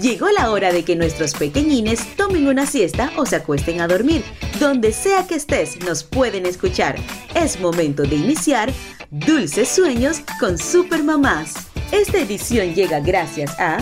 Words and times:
Llegó 0.00 0.28
la 0.30 0.50
hora 0.50 0.72
de 0.72 0.84
que 0.84 0.96
nuestros 0.96 1.34
pequeñines 1.34 2.16
tomen 2.16 2.48
una 2.48 2.66
siesta 2.66 3.12
o 3.16 3.26
se 3.26 3.36
acuesten 3.36 3.80
a 3.80 3.86
dormir. 3.86 4.24
Donde 4.58 4.92
sea 4.92 5.26
que 5.26 5.36
estés, 5.36 5.78
nos 5.84 6.02
pueden 6.02 6.46
escuchar. 6.46 6.96
Es 7.34 7.60
momento 7.60 8.02
de 8.02 8.16
iniciar 8.16 8.72
Dulces 9.10 9.68
Sueños 9.68 10.20
con 10.40 10.58
Supermamás. 10.58 11.54
Esta 11.92 12.18
edición 12.18 12.74
llega 12.74 12.98
gracias 12.98 13.54
a 13.60 13.78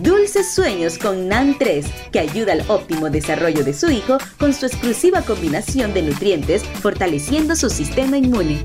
Dulces 0.00 0.54
Sueños 0.54 0.98
con 0.98 1.26
NAN 1.28 1.56
3, 1.58 1.86
que 2.12 2.20
ayuda 2.20 2.52
al 2.52 2.64
óptimo 2.68 3.08
desarrollo 3.08 3.64
de 3.64 3.72
su 3.72 3.90
hijo 3.90 4.18
con 4.38 4.52
su 4.52 4.66
exclusiva 4.66 5.22
combinación 5.22 5.94
de 5.94 6.02
nutrientes, 6.02 6.64
fortaleciendo 6.64 7.56
su 7.56 7.70
sistema 7.70 8.18
inmune. 8.18 8.62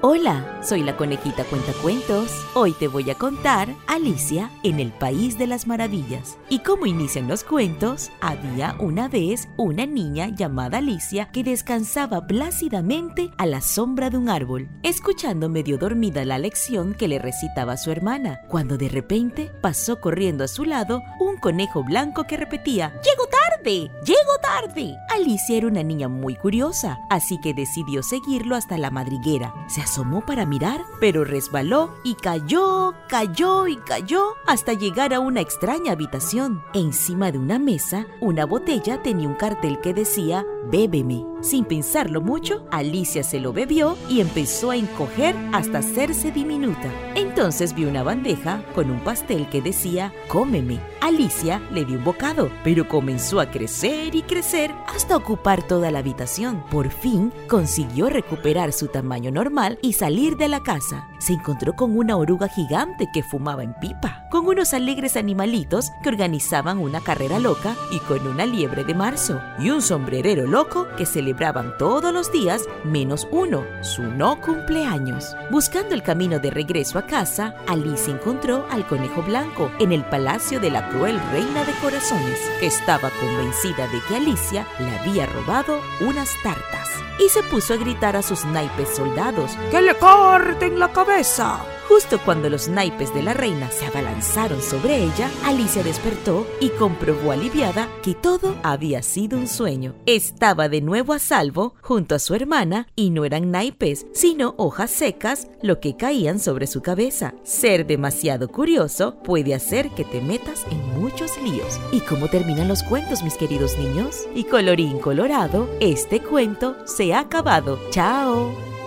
Hola, 0.00 0.60
soy 0.62 0.84
la 0.84 0.96
conejita 0.96 1.42
cuentacuentos. 1.42 2.30
Hoy 2.54 2.70
te 2.70 2.86
voy 2.86 3.10
a 3.10 3.16
contar 3.16 3.74
Alicia 3.88 4.48
en 4.62 4.78
el 4.78 4.92
País 4.92 5.36
de 5.36 5.48
las 5.48 5.66
Maravillas. 5.66 6.38
Y 6.48 6.60
como 6.60 6.86
inician 6.86 7.26
los 7.26 7.42
cuentos, 7.42 8.12
había 8.20 8.76
una 8.78 9.08
vez 9.08 9.48
una 9.56 9.86
niña 9.86 10.28
llamada 10.28 10.78
Alicia 10.78 11.32
que 11.32 11.42
descansaba 11.42 12.28
plácidamente 12.28 13.32
a 13.38 13.46
la 13.46 13.60
sombra 13.60 14.08
de 14.08 14.18
un 14.18 14.28
árbol, 14.28 14.68
escuchando 14.84 15.48
medio 15.48 15.78
dormida 15.78 16.24
la 16.24 16.38
lección 16.38 16.94
que 16.94 17.08
le 17.08 17.18
recitaba 17.18 17.76
su 17.76 17.90
hermana, 17.90 18.42
cuando 18.48 18.78
de 18.78 18.90
repente 18.90 19.50
pasó 19.60 20.00
corriendo 20.00 20.44
a 20.44 20.48
su 20.48 20.64
lado 20.64 21.02
un 21.18 21.38
conejo 21.38 21.82
blanco 21.82 22.22
que 22.22 22.36
repetía, 22.36 22.92
¡Llego 23.02 23.27
¡Llego 23.68 24.38
tarde! 24.40 24.96
Alicia 25.14 25.58
era 25.58 25.66
una 25.66 25.82
niña 25.82 26.08
muy 26.08 26.36
curiosa, 26.36 27.00
así 27.10 27.38
que 27.38 27.52
decidió 27.52 28.02
seguirlo 28.02 28.56
hasta 28.56 28.78
la 28.78 28.90
madriguera. 28.90 29.52
Se 29.68 29.82
asomó 29.82 30.24
para 30.24 30.46
mirar, 30.46 30.80
pero 31.00 31.22
resbaló 31.22 31.94
y 32.02 32.14
cayó, 32.14 32.94
cayó 33.08 33.66
y 33.66 33.76
cayó 33.76 34.36
hasta 34.46 34.72
llegar 34.72 35.12
a 35.12 35.20
una 35.20 35.42
extraña 35.42 35.92
habitación. 35.92 36.62
Encima 36.72 37.30
de 37.30 37.38
una 37.38 37.58
mesa, 37.58 38.06
una 38.22 38.46
botella 38.46 39.02
tenía 39.02 39.28
un 39.28 39.34
cartel 39.34 39.80
que 39.80 39.92
decía 39.92 40.46
Bébeme. 40.70 41.26
Sin 41.40 41.64
pensarlo 41.64 42.20
mucho, 42.20 42.66
Alicia 42.72 43.22
se 43.22 43.38
lo 43.38 43.52
bebió 43.52 43.96
y 44.08 44.20
empezó 44.20 44.72
a 44.72 44.76
encoger 44.76 45.36
hasta 45.52 45.78
hacerse 45.78 46.32
diminuta. 46.32 46.90
Entonces 47.14 47.74
vio 47.74 47.88
una 47.88 48.02
bandeja 48.02 48.62
con 48.74 48.90
un 48.90 49.00
pastel 49.00 49.48
que 49.48 49.62
decía 49.62 50.12
Cómeme. 50.26 50.80
Alicia 51.00 51.62
le 51.70 51.84
dio 51.84 51.98
un 51.98 52.04
bocado, 52.04 52.50
pero 52.64 52.88
comenzó 52.88 53.38
a 53.38 53.50
crecer 53.50 54.16
y 54.16 54.22
crecer 54.22 54.74
hasta 54.88 55.16
ocupar 55.16 55.62
toda 55.62 55.92
la 55.92 56.00
habitación. 56.00 56.64
Por 56.70 56.90
fin 56.90 57.32
consiguió 57.48 58.08
recuperar 58.08 58.72
su 58.72 58.88
tamaño 58.88 59.30
normal 59.30 59.78
y 59.80 59.92
salir 59.92 60.36
de 60.36 60.48
la 60.48 60.62
casa. 60.64 61.08
Se 61.18 61.34
encontró 61.34 61.74
con 61.76 61.96
una 61.96 62.16
oruga 62.16 62.48
gigante 62.48 63.08
que 63.12 63.22
fumaba 63.22 63.62
en 63.62 63.74
pipa, 63.74 64.26
con 64.30 64.46
unos 64.46 64.74
alegres 64.74 65.16
animalitos 65.16 65.90
que 66.02 66.08
organizaban 66.08 66.78
una 66.78 67.00
carrera 67.00 67.38
loca 67.38 67.76
y 67.92 68.00
con 68.00 68.26
una 68.26 68.44
liebre 68.44 68.84
de 68.84 68.94
marzo 68.94 69.40
y 69.60 69.70
un 69.70 69.82
sombrerero 69.82 70.46
loco 70.46 70.88
que 70.96 71.06
celebraban 71.28 71.76
todos 71.76 72.10
los 72.10 72.32
días 72.32 72.64
menos 72.84 73.28
uno, 73.30 73.62
su 73.82 74.02
no 74.02 74.40
cumpleaños. 74.40 75.36
Buscando 75.50 75.94
el 75.94 76.02
camino 76.02 76.38
de 76.38 76.50
regreso 76.50 76.98
a 76.98 77.02
casa, 77.02 77.54
Alice 77.66 78.10
encontró 78.10 78.66
al 78.70 78.86
conejo 78.86 79.22
blanco 79.22 79.70
en 79.78 79.92
el 79.92 80.04
palacio 80.04 80.58
de 80.58 80.70
la 80.70 80.88
cruel 80.88 81.20
reina 81.30 81.64
de 81.64 81.72
corazones, 81.82 82.40
que 82.60 82.66
estaba 82.66 83.10
convencida 83.20 83.86
de 83.88 84.00
que 84.08 84.16
Alicia 84.16 84.66
le 84.78 84.98
había 84.98 85.26
robado 85.26 85.80
unas 86.00 86.30
tartas 86.42 86.88
y 87.18 87.28
se 87.28 87.42
puso 87.42 87.74
a 87.74 87.76
gritar 87.76 88.16
a 88.16 88.22
sus 88.22 88.46
naipes 88.46 88.88
soldados 88.96 89.58
¡Que 89.70 89.82
le 89.82 89.94
corten 89.96 90.78
la 90.78 90.88
cabeza! 90.88 91.77
Justo 91.88 92.18
cuando 92.22 92.50
los 92.50 92.68
naipes 92.68 93.14
de 93.14 93.22
la 93.22 93.32
reina 93.32 93.70
se 93.70 93.86
abalanzaron 93.86 94.60
sobre 94.60 95.02
ella, 95.02 95.30
Alicia 95.44 95.82
despertó 95.82 96.46
y 96.60 96.68
comprobó 96.68 97.32
aliviada 97.32 97.88
que 98.02 98.14
todo 98.14 98.56
había 98.62 99.02
sido 99.02 99.38
un 99.38 99.48
sueño. 99.48 99.94
Estaba 100.04 100.68
de 100.68 100.82
nuevo 100.82 101.14
a 101.14 101.18
salvo 101.18 101.74
junto 101.80 102.14
a 102.14 102.18
su 102.18 102.34
hermana 102.34 102.88
y 102.94 103.08
no 103.08 103.24
eran 103.24 103.50
naipes, 103.50 104.06
sino 104.12 104.54
hojas 104.58 104.90
secas 104.90 105.48
lo 105.62 105.80
que 105.80 105.96
caían 105.96 106.40
sobre 106.40 106.66
su 106.66 106.82
cabeza. 106.82 107.32
Ser 107.42 107.86
demasiado 107.86 108.48
curioso 108.48 109.14
puede 109.24 109.54
hacer 109.54 109.90
que 109.90 110.04
te 110.04 110.20
metas 110.20 110.66
en 110.70 111.00
muchos 111.00 111.40
líos. 111.42 111.80
¿Y 111.90 112.00
cómo 112.00 112.28
terminan 112.28 112.68
los 112.68 112.82
cuentos, 112.82 113.22
mis 113.22 113.34
queridos 113.34 113.78
niños? 113.78 114.28
Y 114.34 114.44
colorín 114.44 114.98
colorado, 114.98 115.70
este 115.80 116.20
cuento 116.20 116.76
se 116.84 117.14
ha 117.14 117.20
acabado. 117.20 117.80
¡Chao! 117.90 118.77